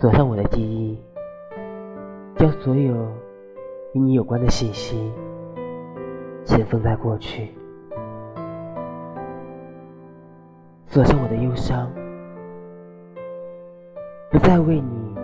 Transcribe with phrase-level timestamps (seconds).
[0.00, 0.96] 锁上我的记忆，
[2.36, 2.94] 将所有
[3.94, 5.12] 与你有关的信息
[6.44, 7.48] 尘封在过去，
[10.86, 11.90] 锁上我的忧伤，
[14.30, 15.16] 不再为你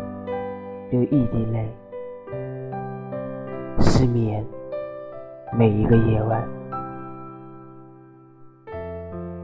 [0.91, 1.72] 流一滴泪，
[3.79, 4.45] 失眠
[5.56, 6.45] 每一个夜晚，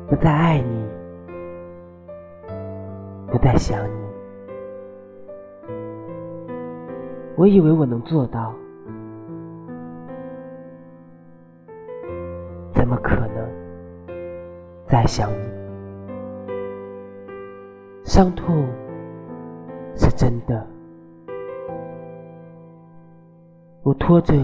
[0.08, 0.88] 不再爱你，
[3.30, 4.09] 不再想你。
[7.40, 8.54] 我以为我能做到，
[12.74, 13.50] 怎么可能
[14.84, 15.38] 再想你？
[18.04, 18.68] 伤痛
[19.96, 20.66] 是真的，
[23.84, 24.34] 我拖着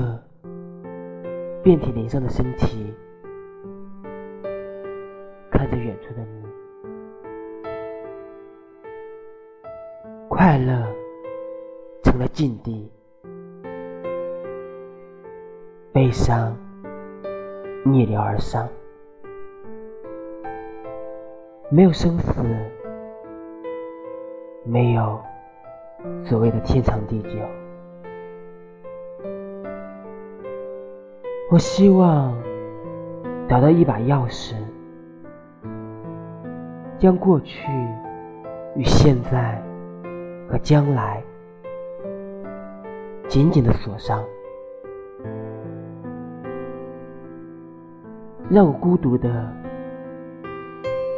[1.62, 2.95] 遍体鳞伤的身体，
[5.51, 6.42] 看着远处的你，
[10.30, 10.82] 快乐。
[12.02, 12.90] 成了禁地，
[15.96, 16.54] 悲伤
[17.82, 18.68] 逆流而上，
[21.70, 22.44] 没有生死，
[24.62, 25.18] 没有
[26.22, 27.30] 所谓的天长地久。
[31.50, 32.36] 我希望
[33.48, 34.54] 找到一把钥匙，
[36.98, 37.72] 将过去
[38.74, 39.58] 与现在
[40.46, 41.22] 和将来。
[43.28, 44.22] 紧紧的锁上，
[48.48, 49.52] 让我孤独的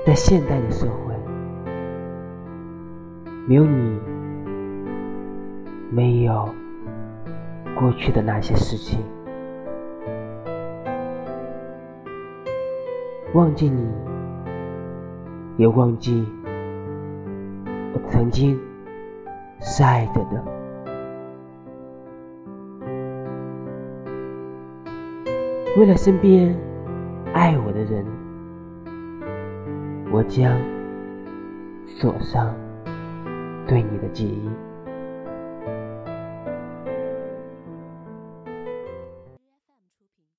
[0.06, 1.14] 在现代的社会，
[3.46, 4.00] 没有你，
[5.90, 6.48] 没有
[7.78, 8.98] 过去的那些事情，
[13.34, 13.86] 忘记你，
[15.58, 16.26] 也忘记
[17.92, 18.58] 我曾经
[19.60, 20.42] 是爱着的。
[25.76, 26.58] 为了身边
[27.34, 28.04] 爱我的人，
[30.10, 30.58] 我将
[31.86, 32.54] 锁上
[33.66, 34.48] 对你的记忆。